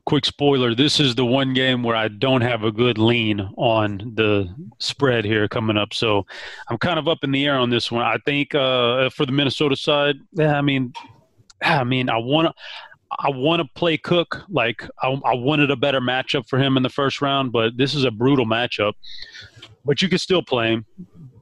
[0.06, 4.14] quick spoiler this is the one game where I don't have a good lean on
[4.16, 5.94] the spread here coming up.
[5.94, 6.26] So
[6.70, 8.04] I'm kind of up in the air on this one.
[8.04, 10.94] I think uh, for the Minnesota side, yeah, I mean,
[11.62, 12.54] I mean, I want to.
[13.20, 14.42] I want to play Cook.
[14.50, 17.94] Like I, I, wanted a better matchup for him in the first round, but this
[17.94, 18.94] is a brutal matchup.
[19.84, 20.86] But you can still play him.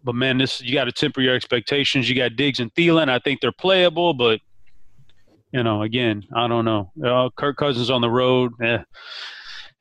[0.03, 2.09] But man, this you got to temper your expectations.
[2.09, 3.07] You got Diggs and Thielen.
[3.07, 4.41] I think they're playable, but
[5.51, 6.91] you know, again, I don't know.
[7.03, 8.53] Uh, Kirk Cousins on the road.
[8.61, 8.79] Eh.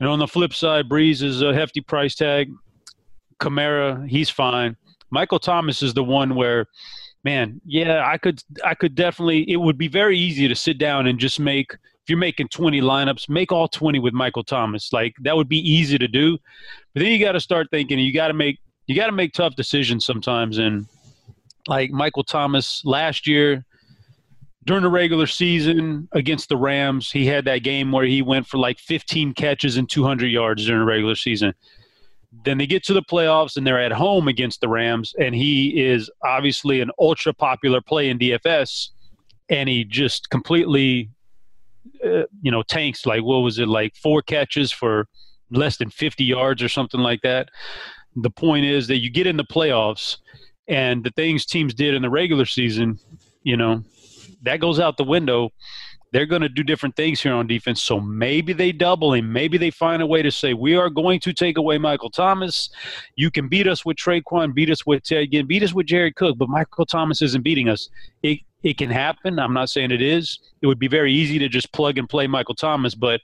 [0.00, 2.50] And on the flip side, Brees is a hefty price tag.
[3.40, 4.76] Kamara, he's fine.
[5.10, 6.66] Michael Thomas is the one where,
[7.24, 9.50] man, yeah, I could, I could definitely.
[9.50, 11.72] It would be very easy to sit down and just make.
[11.72, 14.94] If you're making 20 lineups, make all 20 with Michael Thomas.
[14.94, 16.38] Like that would be easy to do.
[16.94, 17.98] But then you got to start thinking.
[17.98, 20.56] You got to make, you got to make tough decisions sometimes.
[20.56, 20.86] And
[21.66, 23.66] like Michael Thomas last year,
[24.64, 28.58] during the regular season against the Rams, he had that game where he went for
[28.58, 31.54] like 15 catches and 200 yards during the regular season.
[32.44, 35.82] Then they get to the playoffs and they're at home against the Rams, and he
[35.82, 38.90] is obviously an ultra popular play in DFS,
[39.48, 41.08] and he just completely,
[42.04, 43.06] uh, you know, tanks.
[43.06, 43.68] Like what was it?
[43.68, 45.08] Like four catches for
[45.50, 47.48] less than 50 yards or something like that.
[48.16, 50.18] The point is that you get in the playoffs,
[50.66, 52.98] and the things teams did in the regular season,
[53.42, 53.82] you know,
[54.42, 55.50] that goes out the window.
[56.10, 57.82] They're going to do different things here on defense.
[57.82, 59.30] So maybe they double him.
[59.30, 62.70] Maybe they find a way to say, we are going to take away Michael Thomas.
[63.14, 66.16] You can beat us with Tre'Quan, beat us with Ted Ginn, beat us with Jared
[66.16, 67.90] Cook, but Michael Thomas isn't beating us.
[68.22, 69.38] It, it can happen.
[69.38, 70.38] I'm not saying it is.
[70.62, 73.20] It would be very easy to just plug and play Michael Thomas, but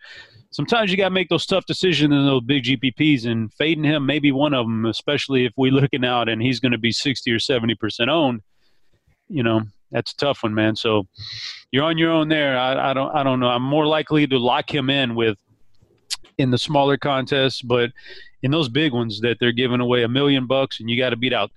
[0.50, 4.06] sometimes you got to make those tough decisions in those big GPPs, and fading him
[4.06, 6.92] may be one of them, especially if we're looking out and he's going to be
[6.92, 8.42] 60 or 70% owned.
[9.28, 10.76] You know, that's a tough one, man.
[10.76, 11.06] So
[11.70, 12.58] you're on your own there.
[12.58, 13.48] I, I don't I don't know.
[13.48, 15.38] I'm more likely to lock him in with
[16.38, 17.90] in the smaller contests, but
[18.42, 21.16] in those big ones that they're giving away a million bucks and you got to
[21.16, 21.50] beat out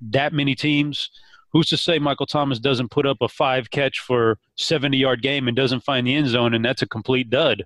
[0.00, 1.10] that many teams.
[1.52, 5.46] Who's to say Michael Thomas doesn't put up a five catch for 70 yard game
[5.46, 7.64] and doesn't find the end zone and that's a complete dud?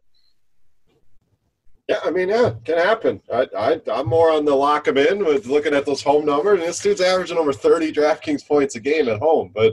[1.88, 3.22] Yeah, I mean, yeah, it can happen.
[3.32, 6.60] I, I, I'm more on the lock him in with looking at those home numbers.
[6.60, 9.72] And this dude's averaging over 30 DraftKings points a game at home, but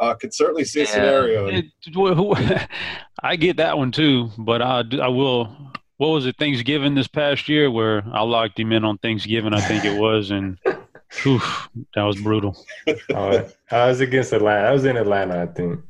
[0.00, 1.46] uh, could certainly see a scenario.
[1.46, 1.66] It,
[3.22, 5.56] I get that one too, but I, I will.
[5.98, 9.60] What was it, Thanksgiving this past year, where I locked him in on Thanksgiving, I
[9.60, 10.58] think it was, and
[11.22, 11.40] whew,
[11.94, 12.56] that was brutal.
[13.14, 14.68] uh, I was against Atlanta.
[14.68, 15.80] I was in Atlanta, I think.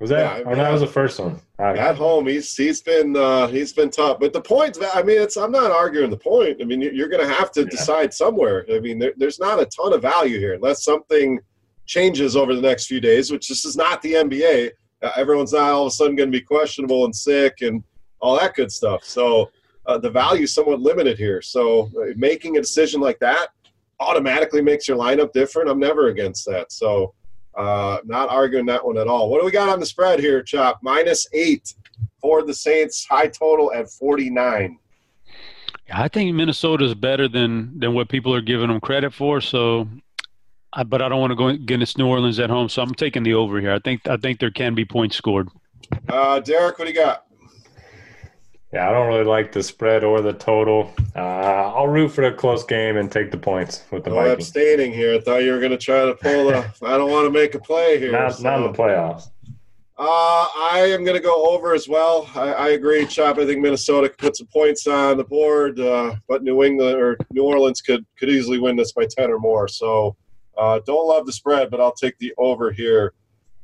[0.00, 0.38] Was that?
[0.38, 1.40] Yeah, or that was the first one.
[1.58, 4.20] At home, he's he's been uh, he's been tough.
[4.20, 6.58] But the point, I mean, it's I'm not arguing the point.
[6.62, 7.68] I mean, you're going to have to yeah.
[7.68, 8.64] decide somewhere.
[8.72, 11.40] I mean, there, there's not a ton of value here unless something
[11.88, 14.70] changes over the next few days, which this is not the NBA.
[15.02, 17.82] Uh, everyone's not all of a sudden going to be questionable and sick and
[18.20, 19.02] all that good stuff.
[19.02, 19.50] So
[19.86, 21.40] uh, the value is somewhat limited here.
[21.40, 23.48] So uh, making a decision like that
[24.00, 25.70] automatically makes your lineup different.
[25.70, 26.70] I'm never against that.
[26.70, 27.14] So
[27.56, 29.30] uh, not arguing that one at all.
[29.30, 30.80] What do we got on the spread here, Chop?
[30.82, 31.74] Minus eight
[32.20, 34.78] for the Saints, high total at 49.
[35.90, 39.40] I think Minnesota is better than than what people are giving them credit for.
[39.40, 39.88] So
[40.78, 43.24] I, but I don't want to go against New Orleans at home, so I'm taking
[43.24, 43.72] the over here.
[43.72, 45.48] I think I think there can be points scored.
[46.08, 47.24] Uh, Derek, what do you got?
[48.72, 50.94] Yeah, I don't really like the spread or the total.
[51.16, 54.34] Uh, I'll root for a close game and take the points with the oh, Vikings.
[54.34, 55.14] abstaining here.
[55.14, 56.72] I thought you were going to try to pull a.
[56.82, 58.12] I don't want to make a play here.
[58.12, 58.44] Not, so.
[58.44, 59.30] not in the playoffs.
[59.98, 62.30] Uh, I am going to go over as well.
[62.36, 63.38] I, I, agree, Chop.
[63.38, 67.16] I think Minnesota could put some points on the board, uh, but New England or
[67.32, 69.66] New Orleans could could easily win this by ten or more.
[69.66, 70.14] So
[70.58, 73.14] uh, don't love the spread, but I'll take the over here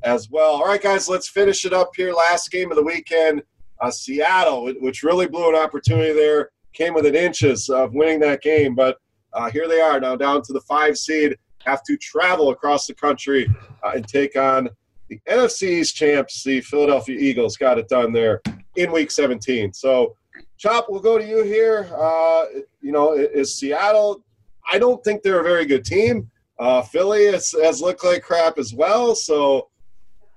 [0.03, 0.53] as well.
[0.53, 2.13] All right, guys, let's finish it up here.
[2.13, 3.43] Last game of the weekend,
[3.81, 8.75] uh, Seattle, which really blew an opportunity there, came within inches of winning that game,
[8.75, 8.97] but
[9.33, 12.93] uh, here they are now down to the five seed, have to travel across the
[12.93, 13.47] country
[13.83, 14.69] uh, and take on
[15.09, 17.57] the NFC's champs, the Philadelphia Eagles.
[17.57, 18.41] Got it done there
[18.75, 19.73] in Week 17.
[19.73, 20.15] So,
[20.57, 21.89] Chop, we'll go to you here.
[21.95, 22.45] Uh,
[22.81, 24.23] you know, is Seattle?
[24.71, 26.31] I don't think they're a very good team.
[26.57, 29.15] Uh, Philly has, has looked like crap as well.
[29.15, 29.69] So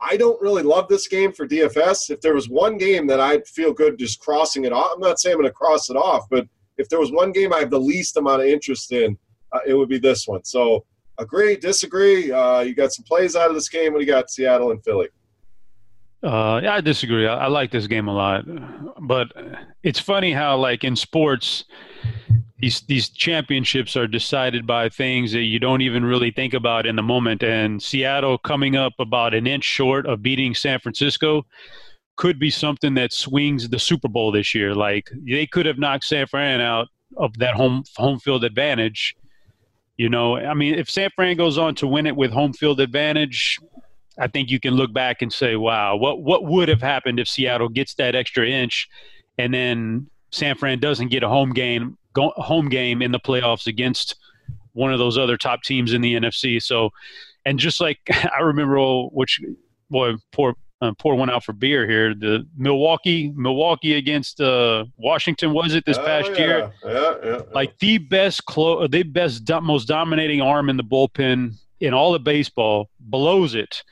[0.01, 2.11] I don't really love this game for DFS.
[2.11, 5.19] If there was one game that I'd feel good just crossing it off, I'm not
[5.19, 7.71] saying I'm going to cross it off, but if there was one game I have
[7.71, 9.19] the least amount of interest in,
[9.53, 10.45] uh, it would be this one.
[10.45, 10.85] So
[11.19, 12.31] agree, disagree.
[12.31, 13.93] Uh, you got some plays out of this game.
[13.93, 15.09] What do you got, Seattle and Philly?
[16.23, 17.27] Uh, yeah, I disagree.
[17.27, 18.45] I, I like this game a lot,
[19.01, 19.33] but
[19.83, 21.65] it's funny how, like in sports,
[22.59, 26.97] these these championships are decided by things that you don't even really think about in
[26.97, 27.43] the moment.
[27.43, 31.47] And Seattle coming up about an inch short of beating San Francisco
[32.17, 34.75] could be something that swings the Super Bowl this year.
[34.75, 39.15] Like they could have knocked San Fran out of that home home field advantage.
[39.97, 42.81] You know, I mean, if San Fran goes on to win it with home field
[42.81, 43.59] advantage,
[44.19, 47.29] I think you can look back and say, "Wow, what what would have happened if
[47.29, 48.89] Seattle gets that extra inch,
[49.39, 53.67] and then San Fran doesn't get a home game go, home game in the playoffs
[53.67, 54.17] against
[54.73, 56.91] one of those other top teams in the NFC?" So,
[57.45, 59.41] and just like I remember, oh, which
[59.91, 62.15] boy, poor uh, pour one out for beer here.
[62.15, 66.39] The Milwaukee, Milwaukee against uh, Washington was it this oh, past yeah.
[66.39, 66.73] year?
[66.85, 71.55] Yeah, yeah, Like the best, clo- the best, do- most dominating arm in the bullpen
[71.81, 72.91] in all of baseball.
[73.01, 73.83] Blows it.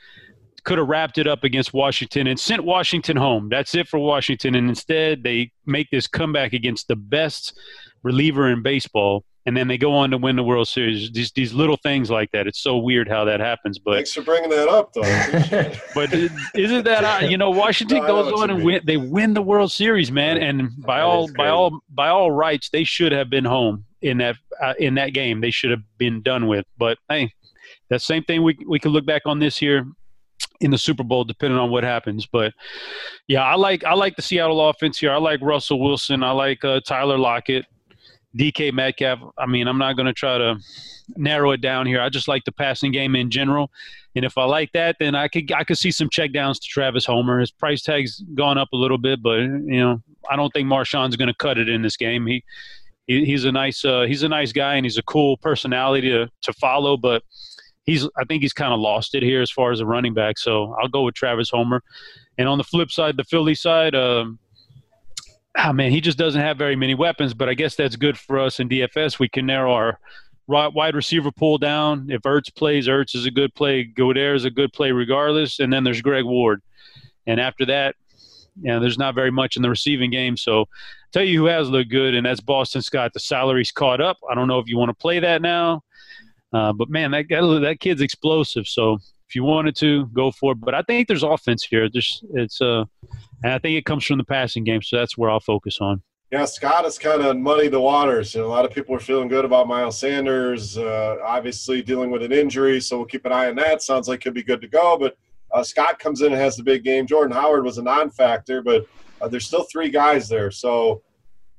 [0.67, 3.47] Could have wrapped it up against Washington and sent Washington home.
[3.49, 4.53] That's it for Washington.
[4.55, 7.57] And instead, they make this comeback against the best
[8.03, 11.09] reliever in baseball and then they go on to win the World Series.
[11.09, 12.47] These these little things like that.
[12.47, 13.79] It's so weird how that happens.
[13.79, 15.01] But thanks for bringing that up, though.
[15.95, 16.13] but
[16.53, 19.71] isn't that uh, you know Washington no, goes on and win, they win the World
[19.71, 23.45] Series, man, and by that all by all by all rights they should have been
[23.45, 25.39] home in that uh, in that game.
[25.39, 26.65] They should have been done with.
[26.77, 27.31] But hey,
[27.89, 29.85] that same thing we we can look back on this year
[30.61, 32.25] in the Super Bowl, depending on what happens.
[32.25, 32.53] But
[33.27, 35.11] yeah, I like I like the Seattle offense here.
[35.11, 36.23] I like Russell Wilson.
[36.23, 37.65] I like uh, Tyler Lockett.
[38.37, 39.19] DK Metcalf.
[39.37, 40.57] I mean, I'm not going to try to
[41.15, 42.01] narrow it down here.
[42.01, 43.71] I just like the passing game in general,
[44.15, 47.05] and if I like that, then I could I could see some checkdowns to Travis
[47.05, 47.39] Homer.
[47.39, 51.15] His price tag's gone up a little bit, but you know, I don't think Marshawn's
[51.15, 52.27] going to cut it in this game.
[52.27, 52.43] He,
[53.07, 56.29] he he's a nice uh, he's a nice guy and he's a cool personality to
[56.41, 57.23] to follow, but
[57.87, 60.37] he's I think he's kind of lost it here as far as a running back.
[60.37, 61.81] So I'll go with Travis Homer.
[62.37, 63.95] And on the flip side, the Philly side.
[63.95, 64.37] Um,
[65.57, 67.33] oh man, he just doesn't have very many weapons.
[67.33, 69.17] But I guess that's good for us in DFS.
[69.17, 69.99] We can narrow our
[70.47, 72.07] wide receiver pool down.
[72.11, 73.85] If Ertz plays, Ertz is a good play.
[73.85, 75.59] Goedert is a good play regardless.
[75.59, 76.61] And then there's Greg Ward.
[77.25, 77.95] And after that,
[78.61, 80.35] you know, there's not very much in the receiving game.
[80.35, 80.67] So I'll
[81.11, 83.13] tell you who has looked good, and that's Boston Scott.
[83.13, 84.17] The salary's caught up.
[84.29, 85.83] I don't know if you want to play that now.
[86.53, 88.67] Uh, but man, that guy, that kid's explosive.
[88.67, 90.59] So if you wanted to, go for it.
[90.61, 91.89] But I think there's offense here.
[91.91, 92.85] There's it's uh,
[93.43, 94.81] and I think it comes from the passing game.
[94.81, 96.01] So that's where I'll focus on.
[96.31, 98.35] Yeah, Scott has kind of muddied the waters.
[98.35, 100.77] You know, a lot of people are feeling good about Miles Sanders.
[100.77, 103.81] Uh, obviously, dealing with an injury, so we'll keep an eye on that.
[103.81, 104.97] Sounds like he'll be good to go.
[104.97, 105.17] But
[105.53, 107.07] uh, Scott comes in and has the big game.
[107.07, 108.85] Jordan Howard was a non-factor, but
[109.21, 110.51] uh, there's still three guys there.
[110.51, 111.01] So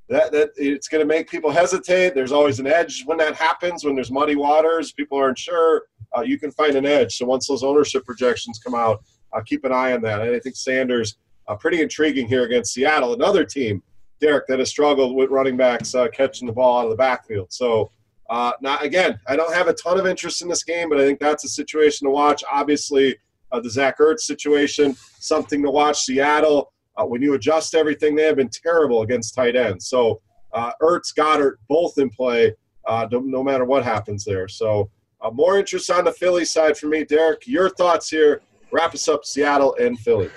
[0.09, 2.15] that, that it's going to make people hesitate.
[2.15, 3.85] There's always an edge when that happens.
[3.85, 5.85] When there's muddy waters, people aren't sure.
[6.17, 7.17] Uh, you can find an edge.
[7.17, 10.23] So once those ownership projections come out, uh, keep an eye on that.
[10.23, 13.83] And I think Sanders uh, pretty intriguing here against Seattle, another team,
[14.21, 17.53] Derek, that has struggled with running backs uh, catching the ball out of the backfield.
[17.53, 17.91] So.
[18.31, 21.07] Uh, now, again, I don't have a ton of interest in this game, but I
[21.07, 22.45] think that's a situation to watch.
[22.53, 23.17] Obviously,
[23.53, 26.01] uh, the Zach Ertz situation, something to watch.
[26.01, 29.87] Seattle, uh, when you adjust everything, they have been terrible against tight ends.
[29.87, 30.21] So
[30.53, 32.55] uh, Ertz, Goedert, both in play,
[32.87, 34.49] uh, no matter what happens there.
[34.49, 37.05] So uh, more interest on the Philly side for me.
[37.05, 38.41] Derek, your thoughts here.
[38.71, 40.31] Wrap us up, Seattle and Philly.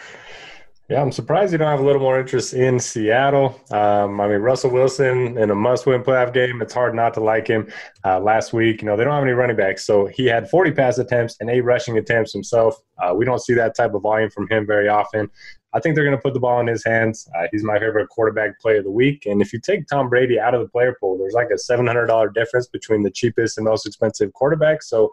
[0.92, 3.58] Yeah, I'm surprised you don't have a little more interest in Seattle.
[3.72, 7.48] Um, I mean, Russell Wilson in a must-win playoff game, it's hard not to like
[7.48, 7.72] him.
[8.04, 10.72] Uh, last week, you know, they don't have any running backs, so he had 40
[10.72, 12.76] pass attempts and eight rushing attempts himself.
[13.02, 15.30] Uh, we don't see that type of volume from him very often.
[15.74, 17.30] I think they're going to put the ball in his hands.
[17.36, 19.26] Uh, he's my favorite quarterback play of the week.
[19.26, 22.34] And if you take Tom Brady out of the player pool, there's like a $700
[22.34, 24.84] difference between the cheapest and most expensive quarterback.
[24.84, 25.12] So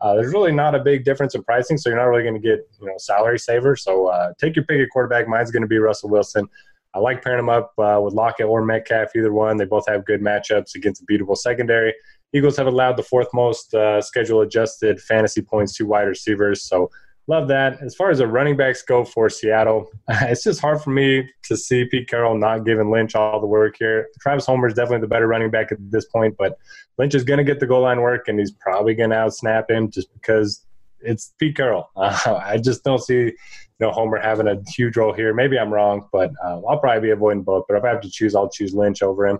[0.00, 1.76] uh, there's really not a big difference in pricing.
[1.76, 3.76] So you're not really going to get you know salary saver.
[3.76, 5.28] So uh, take your pick at quarterback.
[5.28, 6.48] Mine's going to be Russell Wilson.
[6.92, 9.56] I like pairing them up uh, with Lockett or Metcalf, either one.
[9.56, 11.94] They both have good matchups against a beatable secondary.
[12.32, 16.64] Eagles have allowed the fourth most uh, schedule adjusted fantasy points to wide receivers.
[16.64, 16.90] So
[17.30, 17.80] love that.
[17.80, 21.56] As far as the running backs go for Seattle, it's just hard for me to
[21.56, 24.08] see Pete Carroll not giving Lynch all the work here.
[24.20, 26.58] Travis Homer is definitely the better running back at this point, but
[26.98, 29.70] Lynch is going to get the goal line work, and he's probably going to outsnap
[29.70, 30.66] him just because
[31.00, 31.88] it's Pete Carroll.
[31.96, 33.32] Uh, I just don't see you
[33.78, 35.32] know Homer having a huge role here.
[35.32, 37.64] Maybe I'm wrong, but uh, I'll probably be avoiding both.
[37.68, 39.38] But if I have to choose, I'll choose Lynch over him.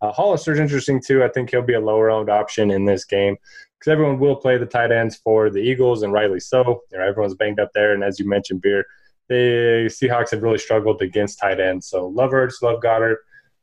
[0.00, 1.22] Uh, Hollister's interesting too.
[1.22, 3.36] I think he'll be a lower owned option in this game
[3.78, 6.82] because everyone will play the tight ends for the Eagles, and rightly so.
[6.90, 8.84] You know, everyone's banged up there, and as you mentioned, Beer,
[9.28, 11.88] the Seahawks have really struggled against tight ends.
[11.88, 13.18] So love Ertz, love Goedert.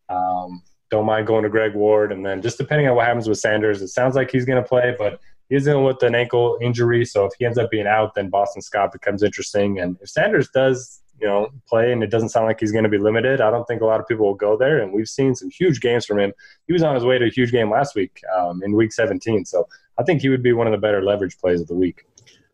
[0.09, 3.39] Um, don't mind going to Greg Ward, and then just depending on what happens with
[3.39, 7.05] Sanders, it sounds like he's going to play, but he's dealing with an ankle injury.
[7.05, 9.79] So if he ends up being out, then Boston Scott becomes interesting.
[9.79, 12.89] And if Sanders does you know, play, and it doesn't sound like he's going to
[12.89, 13.39] be limited.
[13.39, 15.79] I don't think a lot of people will go there, and we've seen some huge
[15.79, 16.33] games from him.
[16.67, 19.45] He was on his way to a huge game last week um, in Week 17,
[19.45, 22.05] so I think he would be one of the better leverage plays of the week.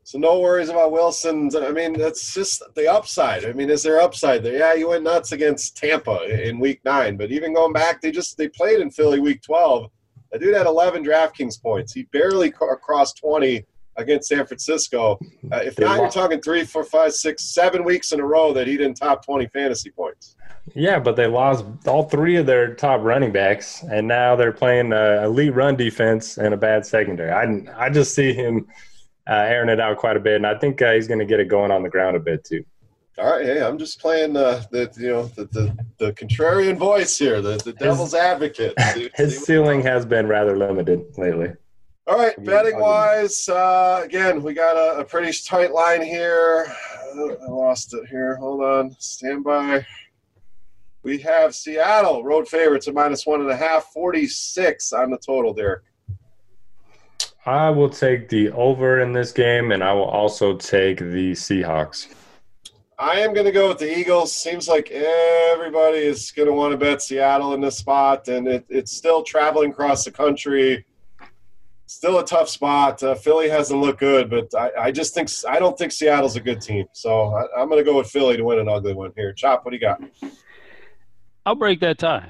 [0.04, 1.50] So no worries about Wilson.
[1.56, 3.46] I mean, that's just the upside.
[3.46, 4.58] I mean, is there upside there?
[4.58, 8.38] Yeah, you went nuts against Tampa in Week Nine, but even going back, they just
[8.38, 9.92] they played in Philly Week Twelve.
[10.32, 11.94] The dude had 11 DraftKings points.
[11.94, 13.66] He barely crossed 20
[13.98, 15.20] against San Francisco.
[15.52, 18.66] Uh, if not, you're talking three, four, five, six, seven weeks in a row that
[18.66, 20.38] he didn't top 20 fantasy points.
[20.76, 24.94] Yeah, but they lost all three of their top running backs, and now they're playing
[24.94, 27.32] uh, elite run defense and a bad secondary.
[27.32, 28.68] I, I just see him
[29.28, 31.40] uh, airing it out quite a bit, and I think uh, he's going to get
[31.40, 32.64] it going on the ground a bit too.
[33.18, 37.18] All right, hey, I'm just playing uh, the you know the, the, the contrarian voice
[37.18, 38.74] here, the, the devil's advocate.
[38.94, 41.52] See, his see ceiling has been rather limited lately.
[42.08, 46.66] All right, betting wise, uh, again, we got a, a, pretty tight line here.
[47.14, 48.38] I lost it here.
[48.38, 49.86] Hold on, stand by.
[51.04, 55.54] We have Seattle road favorites at minus one and a half, 46 on the total,
[55.54, 55.84] Derek.
[57.46, 62.14] I will take the over in this game, and I will also take the Seahawks.
[63.00, 64.36] I am going to go with the Eagles.
[64.36, 68.66] Seems like everybody is going to want to bet Seattle in this spot, and it,
[68.70, 70.86] it's still traveling across the country.
[71.88, 73.02] Still a tough spot.
[73.02, 76.40] Uh, Philly hasn't looked good, but I, I, just think I don't think Seattle's a
[76.40, 76.86] good team.
[76.94, 79.34] So I, am going to go with Philly to win an ugly one here.
[79.34, 80.00] Chop, what do you got?
[81.46, 82.28] I'll break that tie.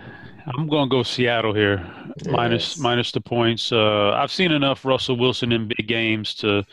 [0.48, 1.86] I'm going to go Seattle here,
[2.18, 2.28] yes.
[2.28, 3.72] minus, minus the points.
[3.72, 6.64] Uh, I've seen enough Russell Wilson in big games to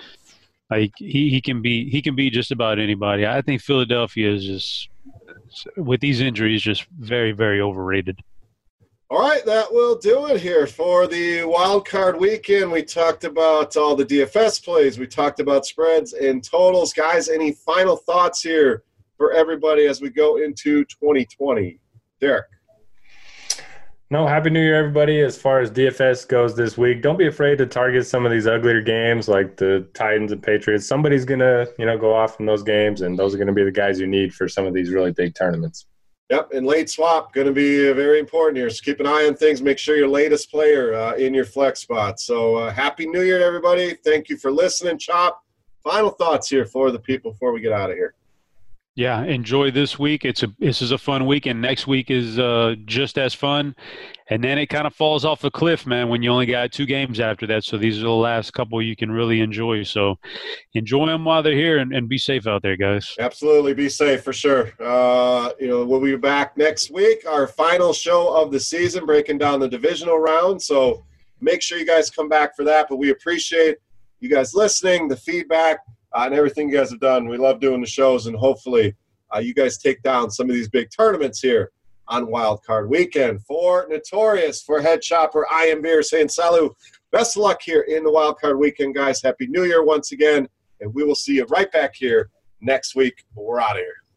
[0.70, 3.26] like he, he can be he can be just about anybody.
[3.26, 4.88] I think Philadelphia is just
[5.76, 8.20] with these injuries just very very overrated.
[9.10, 12.70] All right, that will do it here for the wild card weekend.
[12.70, 14.98] We talked about all the DFS plays.
[14.98, 16.92] We talked about spreads and totals.
[16.92, 18.82] Guys, any final thoughts here
[19.16, 21.80] for everybody as we go into 2020?
[22.20, 22.46] Derek.
[24.10, 25.20] No, happy New Year, everybody.
[25.20, 28.46] As far as DFS goes this week, don't be afraid to target some of these
[28.46, 30.86] uglier games like the Titans and Patriots.
[30.86, 33.70] Somebody's gonna, you know, go off in those games, and those are gonna be the
[33.70, 35.86] guys you need for some of these really big tournaments.
[36.30, 38.68] Yep, and late swap going to be very important here.
[38.68, 39.62] So keep an eye on things.
[39.62, 42.20] Make sure your latest player uh, in your flex spot.
[42.20, 43.94] So uh, happy New Year, everybody!
[44.04, 44.98] Thank you for listening.
[44.98, 45.42] Chop.
[45.82, 48.14] Final thoughts here for the people before we get out of here.
[48.98, 50.24] Yeah, enjoy this week.
[50.24, 53.76] It's a this is a fun week, and next week is uh, just as fun.
[54.28, 56.84] And then it kind of falls off a cliff, man, when you only got two
[56.84, 57.62] games after that.
[57.62, 59.84] So these are the last couple you can really enjoy.
[59.84, 60.16] So
[60.74, 63.14] enjoy them while they're here, and, and be safe out there, guys.
[63.20, 64.72] Absolutely, be safe for sure.
[64.80, 69.38] Uh, you know, we'll be back next week, our final show of the season, breaking
[69.38, 70.60] down the divisional round.
[70.60, 71.04] So
[71.40, 72.88] make sure you guys come back for that.
[72.88, 73.76] But we appreciate
[74.18, 75.84] you guys listening, the feedback
[76.14, 77.28] and everything you guys have done.
[77.28, 78.94] We love doing the shows, and hopefully,
[79.34, 81.72] uh, you guys take down some of these big tournaments here
[82.08, 83.42] on Wild Card Weekend.
[83.42, 86.72] For Notorious, for Head Chopper, I am Beer saying salut.
[87.12, 89.22] Best of luck here in the Wild Card Weekend, guys.
[89.22, 90.48] Happy New Year once again,
[90.80, 92.30] and we will see you right back here
[92.60, 93.24] next week.
[93.34, 94.07] We're out of here.